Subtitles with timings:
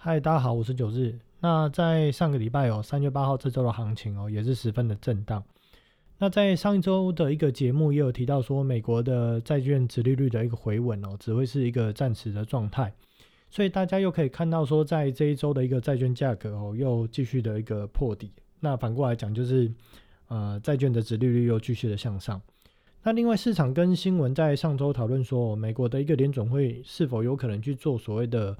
[0.00, 1.18] 嗨，大家好，我是九日。
[1.40, 5.42] 那在上个礼拜哦，三月八号这周的行情哦，也是十分的震荡。
[6.18, 12.94] 那在上一周的一个节目也有提到说，美国的债券殖利率的一个回稳哦，只会是一个暂时的状态。
[13.50, 18.30] 所以大家又可以看到说，在这一周的一个债券价格哦，又继续的一个破底。
[18.60, 19.68] 那反过来讲，就是
[20.28, 22.40] 呃，债券的殖利率又继续的向上。
[23.02, 28.56] 那另外，市场跟新闻在上周讨论说，美国的一个联准会是否有可能去做所谓的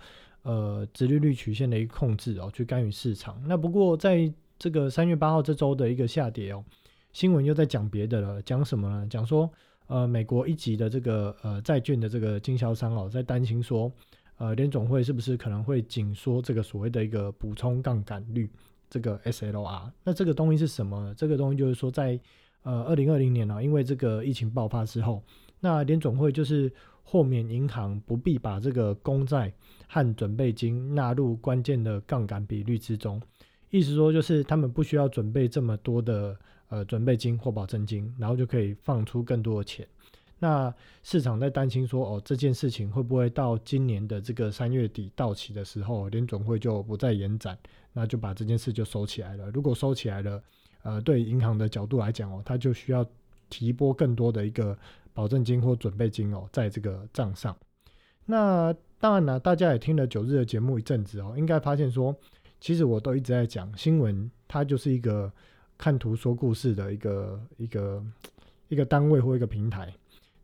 [0.49, 3.39] 呃，殖利率曲线的一个控制哦，去干预市场。
[3.47, 6.65] 那不过在这个三月八号这周的一个下跌哦，
[7.12, 9.06] 新闻又在讲别的了，讲什么呢？
[9.11, 9.51] 讲说
[9.89, 13.92] 呃，美国一级的这个呃债券的这个经销商哦，在担心说
[14.39, 18.51] 呃，联总会是不是可能会紧缩这个所谓的一个补充杠杆率
[18.89, 19.91] 这个 SLR？
[20.03, 21.15] 那这个东西是什么？
[21.15, 22.19] 这个东西就是说在
[22.62, 25.23] 呃，二零二零年呢，因为这个疫情爆发之后，
[25.61, 26.73] 那联总会就是
[27.03, 29.53] 豁免银行不必把这个公债
[29.89, 33.21] 和准备金纳入关键的杠杆比率之中，
[33.71, 36.37] 意思说就是他们不需要准备这么多的
[36.69, 39.87] 呃准备金或保证金，然后就可以放出更多的钱。
[40.41, 47.59] 那市场在担心说，哦，这件事情会不会到今年的这个三月底到期的时候，联总会就不再延展，
[47.93, 49.50] 那就把这件事就收起来了。
[49.50, 50.41] 如果收起来了，
[50.84, 53.05] 呃，对银行的角度来讲哦，它就需要
[53.50, 54.78] 提拨更多的一个
[55.12, 57.56] 保证金或准备金哦，在这个账上。
[58.25, 62.15] 那当然了，大家也听了九日的节目一阵子哦，应该发现说，
[62.61, 65.33] 其实我都一直在讲新闻，它就是一个
[65.77, 68.05] 看图说故事的一个一个
[68.69, 69.92] 一个单位或一个平台。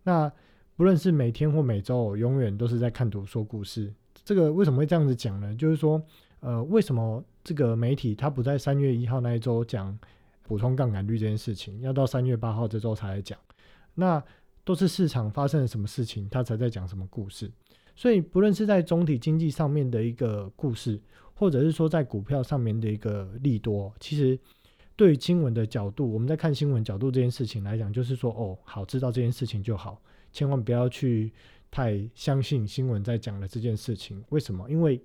[0.03, 0.31] 那
[0.77, 3.93] 不论是每天或每周，永远都是在看图说故事。
[4.25, 5.55] 这个为什么会这样子讲呢？
[5.55, 6.03] 就是说，
[6.41, 9.99] 呃，为什么这个媒体它不在三月一号那一周讲？
[10.47, 13.39] 补充杠杆率这件事情，要到三月八号这周才来讲，
[13.95, 14.23] 那
[14.65, 17.51] 都是市场发生了什么事情，他才在讲什么故事。
[17.95, 21.01] 所以，不论是在总体经济上面的一个故事，
[21.34, 24.37] 或者是说在股票上面的一个利多，其实
[24.97, 30.03] 对于新闻的角度，我们在看新闻角度这件事情来讲，就是说，哦，好，知道这件事情就好，
[30.33, 31.33] 千万不要去
[31.71, 34.25] 太相信新闻在讲的这件事情。
[34.31, 34.69] 为什么？
[34.69, 35.00] 因为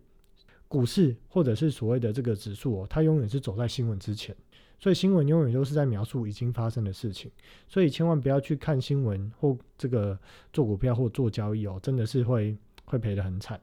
[0.70, 4.34] 股市或者是所谓的这个指数哦，它永远是走在新闻之前。
[4.80, 7.30] 所以新闻永远都是在描述已经发生的事情，
[7.68, 10.18] 所以千万不要去看新闻或这个
[10.54, 13.60] 做股票或做交易哦，真的是会会赔得很惨。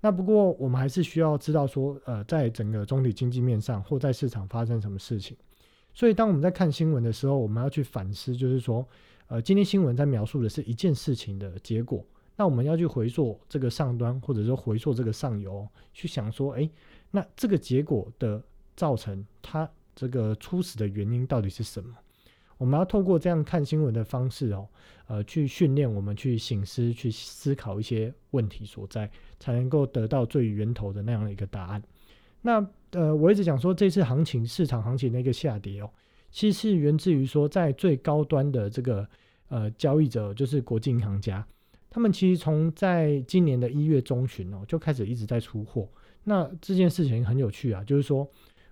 [0.00, 5.36] 那不过我们还是需要知道说，呃，在整个总体经济面上或在市场发生什么事情。
[5.94, 8.84] 所以当我们在看新闻的时候，我们要去反思，就是说，
[9.28, 12.04] 呃，今天新闻在描述的是一件事情的结果，
[12.36, 16.70] 那我们要去回溯这个上端，或者说回溯这个上游，去想说，哎，
[17.10, 18.42] 那这个结果的
[18.76, 19.68] 造成它。
[19.98, 21.96] 这个初始的原因到底是什么？
[22.58, 24.68] 我们要透过这样看新闻的方式哦，
[25.06, 29.10] 呃，去训练我们去醒思、去思考一些问题所在，
[29.40, 31.82] 才能够得到最源头的那样的一个答案。
[32.42, 35.90] 那呃，我一直讲说，这次行情市场行情的一个下跌哦，
[36.30, 39.08] 其实是源自于说，在最高端的这个
[39.48, 41.42] 呃交易者，就是国际银行家，
[41.96, 45.88] 他们其实从在今年的一月中旬哦，就开始一直在出货。
[46.24, 48.30] 那这件事情很有趣啊，就是说。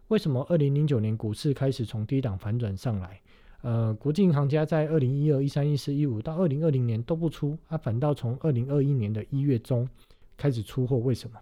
[0.08, 3.18] 为什么二零零九年股市开始从低档反转上来？
[3.62, 9.88] 呃，国际银行家在二零一二、一三、一四、一五到二零二零年都不出，啊，反倒从二零二一年的一月中
[10.36, 11.41] 开始出货，为什么？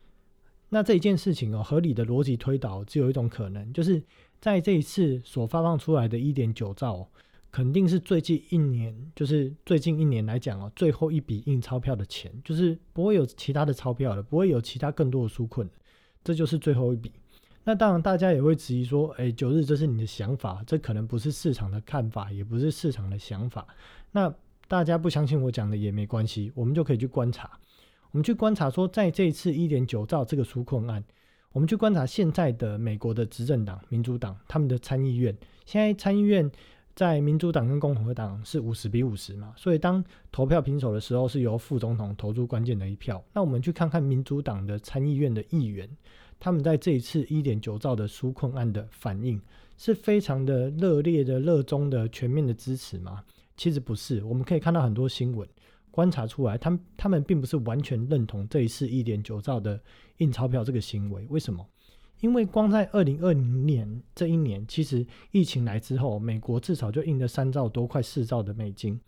[0.69, 4.01] 那这一件事情哦，合理的逻辑推导只有一种可能，就是
[4.41, 7.09] 在这一次所发放出来的一点九兆，
[7.53, 15.69] 肯定是最近一年，就是最近一年来讲哦，最后一笔印钞票的钱，就是不会有其他的钞票了，不会有其他更多的纾困，
[16.25, 17.13] 这就是最后一笔。
[17.65, 23.65] 那当然，大家也会质疑说：“哎，九日，这是你的想法，这可能不是市场的看法，也不是市场的想法。”
[24.11, 24.35] 那
[24.67, 27.51] 大家不相信我讲的也没关系，我们就可以去观察。
[28.11, 31.05] 我们去观察说，在这一次一点九兆这个纾困案，
[31.53, 36.51] 我们去观察现在的美国的执政党民主党他们的参议院，现在参议院
[36.95, 43.23] 在民主党跟共和党是五十比五十嘛，所以当投票平手的时候，是由副总统投出关键的一票。
[43.33, 45.89] 那我们去看看民主党的参议院的议员。
[46.45, 49.41] 他们在这一次一点九兆的纾困案的反应
[49.79, 53.23] 是非常的热烈的、热衷的、全面的支持吗？
[53.57, 54.25] 其实不是。
[54.25, 55.49] 我们可以看到很多新闻，
[55.93, 59.81] 观察出来，他们他们并不是完全认同这一次一点九兆的
[60.17, 61.25] 印钞票这个行为。
[61.31, 61.65] 为什么？
[62.23, 68.99] 因为光在二零二零年这一年，其实疫情来之后，美国至少就印了三兆多、快四兆的美金。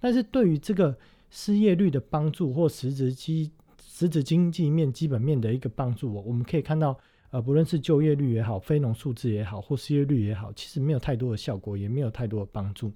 [0.00, 0.94] 但是对于这个
[1.30, 3.50] 失业率的帮助或实质基
[3.80, 6.98] 实质经济面、基本面的一个帮助我，我们可以看到，
[7.30, 12.92] 呃，不论是就业率也好、非农数字也好，或失业率也好，其实没有太多的效果，也没有太多的帮助。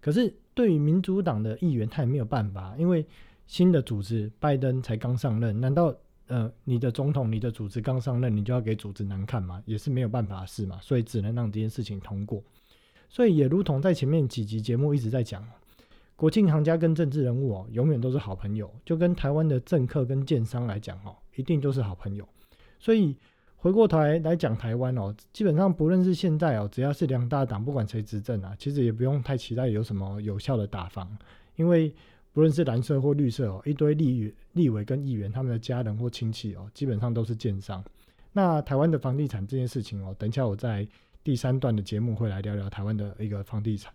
[0.00, 3.04] 可是对于民主党的议员，他也没有办法，因为
[3.46, 5.94] 新的组织拜登才刚上任，难道
[6.30, 12.40] 呃，你的总统、你的组织刚上任，你就要给组织难看嘛，也是没有办法的事嘛，所以只能让这件事情通过。
[13.08, 15.44] 所以也如同在前面几集节目一直在讲，
[16.14, 22.24] 国庆行家跟政治人物哦，永远都是好朋友，就跟台湾的政客跟建商来讲哦，一定都是好朋友。
[22.78, 23.16] 所以
[23.56, 31.18] 回过头来来讲台湾哦，基本上不论是现在哦，只要是两大党，不管谁执政啊，其实也不用太期待有什么有效的打防，
[31.56, 31.92] 因为。
[32.32, 37.84] 不论是蓝色或绿色哦，一堆立立委跟议员他们的家人或亲戚哦，基本上都是建商。
[38.32, 40.86] 那台湾的房地产这件事情哦，等一下我在
[41.24, 43.92] 第三段的节目会来聊聊台湾的一个房地产。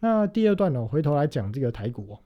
[0.00, 2.18] 那第二段呢，回头来讲这个台股哦，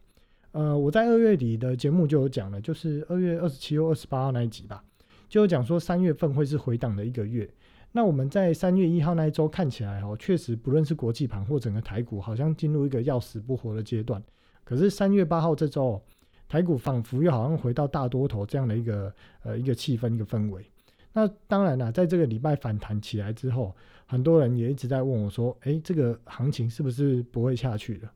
[0.52, 4.84] 呃，我在二月底的节目就有讲了，就是二月二十七或二十八号那一集吧，
[5.28, 7.50] 就有讲说三月份会是回档的一个月。
[7.90, 14.22] 那我们在三月一号那一周看起来哦，确实不论是国际盘或整个台股，好像进入一个要死不活的阶段。
[14.64, 16.00] 可是三月八号这周，
[16.48, 19.12] 台股仿佛又好像回到大多头这样的一个
[19.42, 20.64] 呃一个气氛一个氛围。
[21.12, 23.74] 那当然了，在这个礼拜反弹起来之后，
[24.06, 28.10] 很多人也一直在问我说：“哎，这个行情是不是不会下去了？”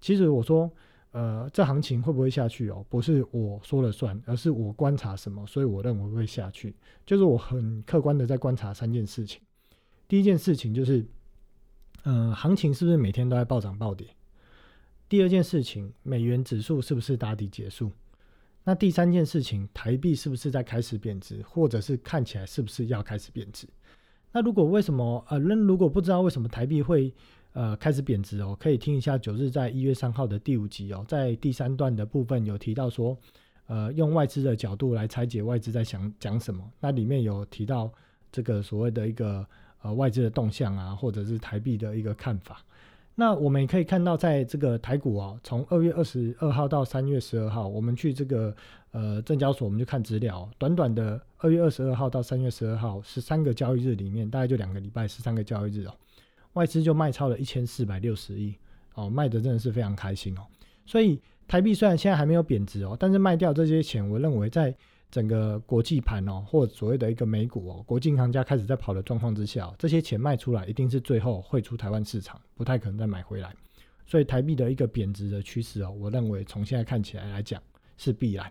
[0.00, 0.70] 其实我说，
[1.10, 2.86] 呃，这行情会不会下去哦？
[2.88, 6.72] 不是我说了算，而是我观察什么，所以我认为会下去。
[7.04, 9.40] 就是我很客观的在观察三件事情。
[10.06, 11.04] 第一件事情就是，
[12.04, 14.06] 呃，行情是不是每天都在暴涨暴跌？
[15.08, 17.92] 第二件事情，美元指数是不是打底结束？
[18.64, 23.68] 那第三件事情，台币是不是在开始贬值，或者是看起来是不是要开始贬值？
[24.32, 27.14] 那如果为什么呃，那如果不知道为什么台币会
[27.52, 33.16] 呃开始贬值哦，可以听一下九日在一月三号的第五集哦，在第三段的部分有提到说，
[33.68, 37.88] 呃，用外资的角度来拆解外资在想讲什么，那里面有提到
[38.32, 39.46] 这个所谓的一个
[39.82, 42.60] 呃外资的动向啊，或者是台币的一个看法。
[43.18, 48.54] 那我们也可以看到，在这个台股啊，从二月二十二号到三月十二号，我们去这个
[48.92, 50.48] 呃证交所，我们就看资料。
[50.58, 55.94] 短短的二月二十二号到三月十二号，十三个交易日里面，大概就两个礼拜，十三个交易日哦，
[56.52, 58.54] 外资就卖超了一千四百六十亿
[58.94, 60.42] 哦，卖的真的是非常开心哦。
[60.84, 61.18] 所以
[61.48, 64.72] 台币虽然现在还没有贬值哦，但是卖掉这些钱，我认为在。
[65.10, 73.54] 整个国际盘哦，或所谓的一个美股哦，国际银行家开始在跑的状况之下，这些钱卖出来，一定是最后汇出台湾市场，不太可能再买回来。
[74.06, 77.60] 所以台币的一个贬值的趋势哦，我认为从现在看起来来讲
[77.96, 78.50] 是必然。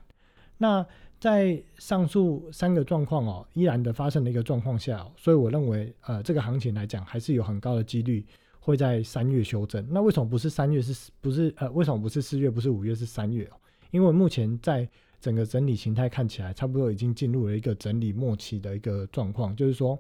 [0.58, 0.86] 那
[1.20, 8.26] 在上述三个状况哦，依然的发生的一个状况下，所以我认为呃，这个行情来讲还是有很高的几率
[8.60, 9.86] 会在三月修正。
[9.90, 10.82] 那为什么不是三月？
[10.82, 12.50] 是不是呃，为什么不是四月？
[12.50, 12.94] 不是五月？
[12.94, 13.56] 是三月哦？
[13.92, 14.88] 因为目前在
[15.20, 19.98] 整个整理形态看起来，差不多已经进入了一个整理末期的一个状况，就是说，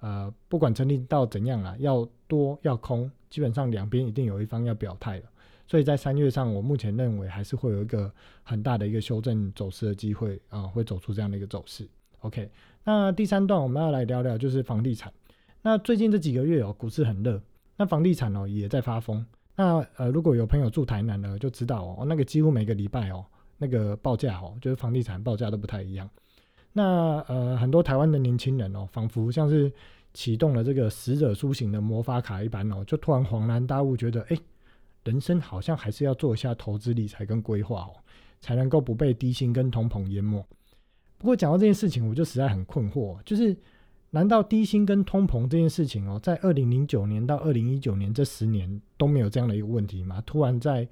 [0.00, 5.24] 呃，不管整理到怎样了，要多要空，基本上两边一定有一方要表态了。
[5.66, 8.12] 所以在三月上，我目前认为还是会有一个
[8.42, 11.88] 很大的一个修正走势的机会啊，会走出这样的一个走势。
[12.20, 12.50] OK，
[12.84, 15.12] 那第三段我们要来聊聊就是房地产。
[15.62, 17.40] 那最近这几个月哦，股市很热，
[17.76, 19.24] 那房地产哦也在发疯。
[19.56, 23.24] 那呃，如果有朋友住台南的就知道哦，那个几乎每个礼拜哦。
[23.58, 26.08] 那个报价哦，就是房地产报价都不太一样。
[26.72, 29.72] 那呃，很多台湾的年轻人哦，仿佛像是
[30.12, 34.36] 启动了这个死者苏醒的魔法卡一般哦，就突然恍然大悟，觉得哎，
[35.04, 37.94] 人生好像还是要做一下投资理财跟规划哦，
[38.40, 40.44] 才能够不被低薪跟通膨淹没。
[41.16, 43.56] 不过讲到这件事情，我就实在很困惑，就是
[44.10, 50.20] 难道低薪跟通膨这件事情哦，在二零零九年到二零一九年这十年都没有这样的一个问题吗？
[50.26, 50.88] 突然在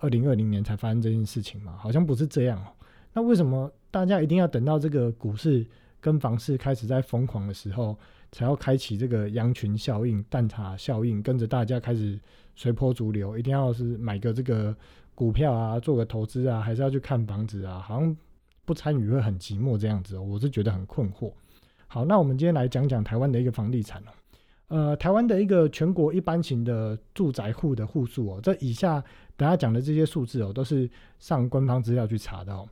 [0.00, 1.76] 二零二零年才发生这件事情嘛？
[1.78, 2.72] 好像不是这样哦。
[3.12, 5.64] 那为什么大家一定要等到这个股市
[6.00, 7.96] 跟房市开始在疯狂的时候，
[8.32, 12.18] 才要开启这个羊群效应、蛋挞效应，跟着大家开始
[12.56, 13.36] 随波逐流？
[13.36, 14.74] 一定要是买个这个
[15.14, 17.80] 股票啊，做个投资啊，还是要去看房子啊？
[17.80, 18.16] 好像
[18.64, 20.22] 不参与会很寂寞这样子哦。
[20.22, 21.32] 我是觉得很困惑。
[21.88, 24.12] 好，那我们今天来讲讲台湾的一个房地产哦。
[24.70, 29.02] 呃，台湾的一个全国一般型的住宅户的户数哦，这以下
[29.36, 32.68] 等下讲的这些数字哦，都是上官方资料去查的哦。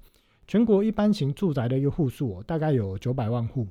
[0.46, 3.66] 全国一般型住宅的一个户数哦，大概有九百万户，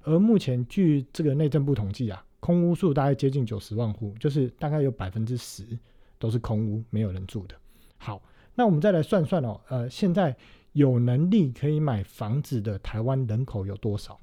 [0.00, 5.62] 而目前据这个内政部统计啊，空屋数大概接近九十万户，就是大概有百分之十
[6.18, 7.54] 都是空屋，没有人住的。
[7.98, 8.22] 好，
[8.54, 10.34] 那我们再来算算哦，呃，现在
[10.72, 14.18] 有能力可以买房子的台湾人口有多少？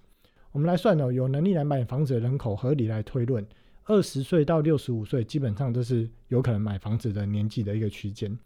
[0.53, 3.43] 我们来算哦，有能力来买房子的人口，合理来推论，
[3.85, 8.37] 二十岁到六十五岁，基本上都是有可能买房子的年纪的一个区间。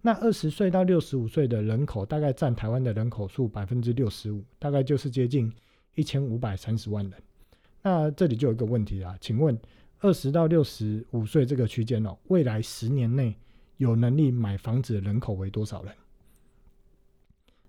[0.00, 5.52] 那二十岁到六十五岁的人口，大概占台湾的人口数百分之六十五，大概就是接近
[5.94, 7.12] 一千五百三十万人。
[7.80, 9.56] 那这里就有一个问题啊，请问
[10.00, 13.36] 二十到六十五岁这个区间哦，未来十年内
[13.76, 15.94] 有能力买房子的人口为多少人？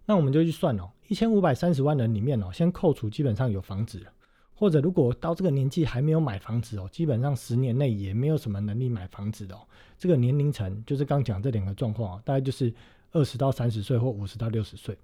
[0.06, 4.12] 那我们就去算哦，一千五百三十万人里面哦，先扣除基本上有房子了，
[4.54, 9.62] 或者如果到这个年纪还没有买房子哦，基本上十年内也没有什么能力买房子的哦。
[9.98, 12.74] 这个年龄层就是刚讲这两个状况哦，大概就是
[13.12, 14.98] 二十到三十岁或五十到六十岁，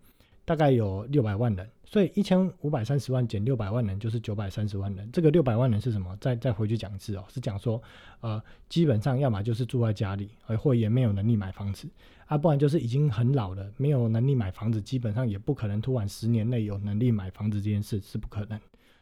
[0.44, 1.70] 大概有六百万人。
[1.92, 5.10] 所以一千五百三十万减六百万人就是九百三十万人。
[5.12, 6.16] 这个六百万人是什么？
[6.22, 7.82] 再再回去讲一次哦，是讲说，
[8.20, 10.30] 呃，基本上要么就是住在家里，
[10.60, 11.90] 或也没有能力买房子，
[12.28, 18.60] 啊，不然就是已经很老了，没有能力买房子，基本上也不可能突然十年内有能力买房子这件事是不可能。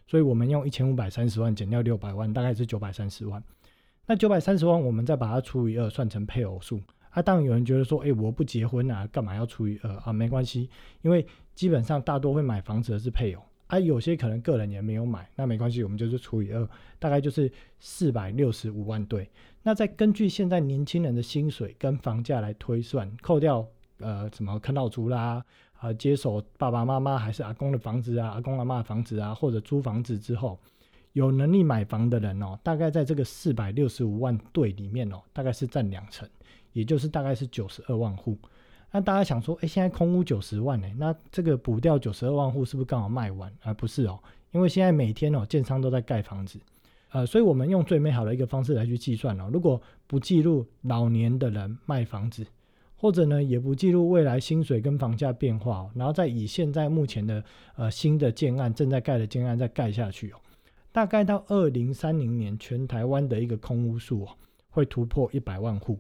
[0.08, 3.44] 所以我们用一千五百三十万减掉六百万，大概是九百三十万。
[4.06, 6.80] 那九百三十万，我们再把它除以二，算成配偶数。
[7.18, 10.14] 啊，当然有人觉得说，哎，我不结婚啊，干嘛要除以二啊？
[10.14, 10.70] 没关系，
[11.02, 16.70] 因为基本上大多会买房子的是配偶，啊，有些可能个人也没有买，那没关系，我们就是除以二，
[17.00, 19.28] 大概就是四百六十五万对。
[19.64, 25.44] 那再根据现在年轻人的薪水跟房价来推算，扣掉呃什么啃老族啦，
[25.80, 30.60] 啊接手爸爸妈妈还是阿公的房子啊，阿公阿妈的房子啊，或者租房子之后，
[31.14, 36.30] 有能力买房的人哦，大概在这个四百六十五万对里面哦，大概是占两成。
[36.78, 38.38] 也就是大概是九十二万户，
[38.92, 43.52] 那大家想说，哎，现在空屋九十万呢，那这个补掉九十二万户是不是刚好卖完？
[43.64, 44.20] 而不是哦，
[44.52, 46.60] 因为现在每天哦，建商都在盖房子，
[47.10, 52.46] 呃，所以我们用最美好的一个方式来去计算哦，如果不记录老年的人卖房子，
[52.96, 57.44] 或者呢，也不记录未来薪水跟房价变化，然后再以现在目前的
[57.76, 60.36] 呃新的建案正在盖的建案再盖下去哦，
[60.92, 64.30] 大概到二零三零年，全台湾的一个空屋数哦，
[64.70, 65.98] 会突破一百万户。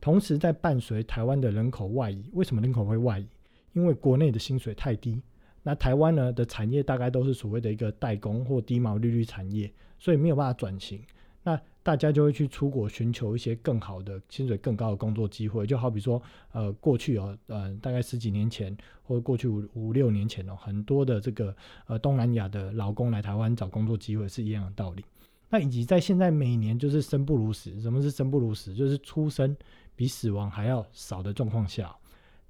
[0.00, 3.26] 同时，在伴随台湾的人口外移，为什么人口会外移？
[3.72, 5.20] 因为国内的薪水太低，
[5.62, 11.00] 那台湾呢的产业大概都是所谓的一个代工或低毛利率产业，所以没有办法转型。
[11.42, 15.66] 那大家就会去出国寻求一些更好的薪水更高的工作机会。
[15.66, 16.20] 就好比说，
[16.52, 21.54] 呃，过去哦，呃，大概十几年前或者过去五五六年前哦，很多的这个
[21.86, 25.04] 呃东南亚的劳工来台湾找工作机会是一样的道理。
[25.50, 28.72] 那以及在现在每年就是生不如死，什么是生不如死？
[28.72, 29.54] 就是出生。
[29.96, 31.94] 比死亡还要少的状况下，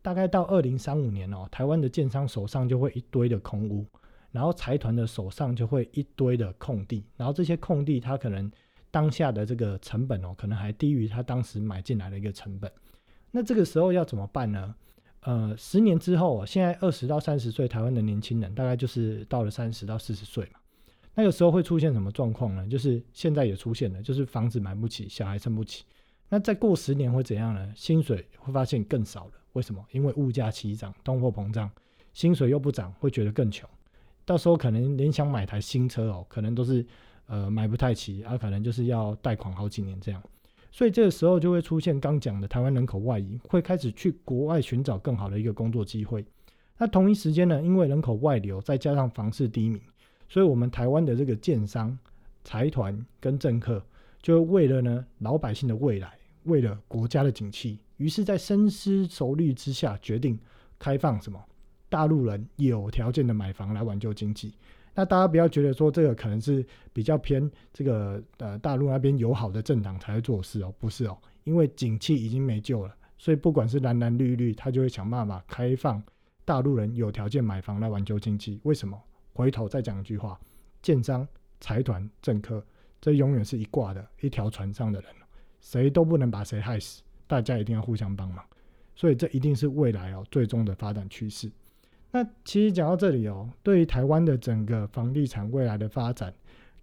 [0.01, 3.85] 大概到二零三五年哦，台湾的建商手上就会一堆的空屋，
[4.31, 8.49] 然后财团的手上就会一堆的空地，然后这些空地它可能
[8.89, 12.71] 当下的这个成本哦，可能还低于他当时买进来的一个成本。
[13.33, 14.73] 那这个时候要怎么办呢？
[15.23, 20.60] 呃，十年之后，现在二十到三十岁台湾的年轻人，大概就是到了三十到四十岁嘛，
[21.21, 22.67] 那个时候会出现什么状况呢？
[22.67, 25.85] 就是现在也出现了，就是房子买不起，小孩生不起。
[26.31, 27.71] 那再过十年会怎样呢？
[27.77, 29.33] 薪水会发现更少了。
[29.53, 29.85] 为什么？
[29.93, 31.71] 因为物价齐涨，通货膨胀，
[32.15, 33.69] 薪水又不涨，会觉得更穷。
[34.25, 36.87] 到时候可能连想买台新车哦，可能都是
[37.27, 40.23] 呃买不太起，啊，可能就是要贷款好几年这样。
[40.73, 46.25] 所以这个时候就会出现刚讲的台湾人口外移，会开始去国外寻找更好的一个工作机会。
[46.79, 49.83] 那同一时间呢，因为人口外流，再加上房市低迷，
[50.31, 51.99] 所以我们台湾的这个建商、
[52.45, 53.85] 财团跟政客，
[54.23, 56.17] 就为了呢老百姓的未来。
[56.45, 60.39] 为了国家的景气，于是，在深思熟虑之下，决定
[60.79, 61.39] 开放什么
[61.91, 64.55] 大陆人有条件的买房来挽救经济。
[64.95, 76.03] 那大家不要觉得说这个可能是比较偏这个呃大陆那边友好的政党才会做事哦，不是哦，因为景气已经没救了，所以不管是蓝蓝绿绿，他就会想办法开放
[76.47, 78.59] 大陆人有条件买房来挽救经济。
[78.63, 78.99] 为什么？
[79.41, 80.39] 回头再讲一句话：
[80.83, 81.27] 建商、
[81.61, 82.63] 财团、政客，
[83.01, 85.11] 这永远是一挂的一条船上的人。
[85.63, 88.45] 谁都不能把谁害死，大家一定要互相帮忙，
[88.95, 91.51] 所以这一定是未来哦最终的发展趋势。
[92.11, 96.35] 那其实讲到这里哦，对于台湾的整个房地产未来的发展，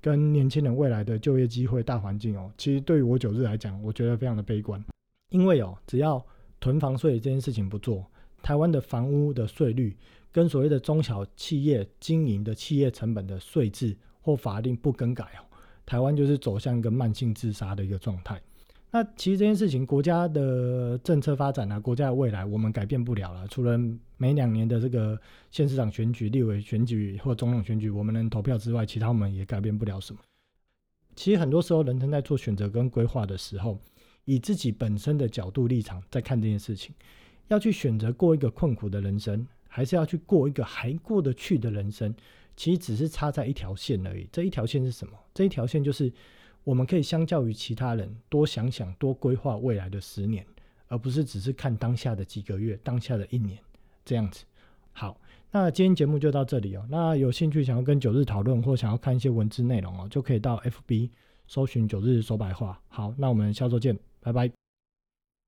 [0.02, 4.84] 跟年轻人未来的就业机会大环境哦，其实对于我九日来讲，我觉得非常的悲观。
[5.30, 6.26] 因为哦，只要
[6.60, 8.06] 囤房税这件事情不做，
[8.42, 9.98] 台湾的房屋的税率
[10.38, 15.42] 跟所谓的中小企业经营的企业成本的税制或法令不更改哦，
[15.84, 18.40] 台湾就是走向一个慢性自杀的一个状态。
[18.92, 23.48] 那其实这件事情，国家的政策发展啊，国家的未来，我们改变不了了。
[23.48, 23.80] 除了
[24.18, 30.20] 每两年的这个县市长选举、立委选举或总统选举，我们能投票之外，其他我们也改变不了什么。
[31.16, 33.80] 其实很多时候，人生在做选择跟规划的时候，
[34.26, 36.94] 以自己本身的角度立场在看这件事情，
[37.48, 39.44] 要去选择过一个困苦的人生，
[39.78, 42.12] 还是要去过一个还过得去的人生，
[42.56, 44.28] 其实只是差在一条线而已。
[44.32, 45.14] 这一条线是什么？
[45.36, 46.12] 这一条线就是。
[46.64, 50.46] 我们可以相较于其他人多想想、多规划未来的十年，
[50.90, 53.58] 而不是只是看当下的几个月、当下的一年
[54.04, 54.44] 这样子。
[54.92, 55.18] 好，
[55.50, 56.86] 那今天节目就到这里哦。
[56.90, 61.10] 那有兴趣想要跟九日讨论或想要看一些文字内容哦，就可以到 FB
[61.48, 62.78] 搜寻九日说白话。
[62.90, 64.67] 好，那我们下周见，拜拜。